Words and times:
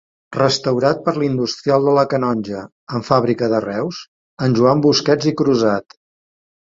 Restaurat 0.35 1.01
per 1.07 1.13
l'industrial 1.23 1.85
de 1.89 1.93
la 1.97 2.05
Canonja, 2.13 2.63
amb 2.99 3.07
fàbrica 3.11 3.51
de 3.55 3.61
Reus, 3.69 4.01
en 4.47 4.57
Joan 4.61 4.83
Busquets 4.87 5.33
i 5.35 5.39
Crusat. 5.43 6.01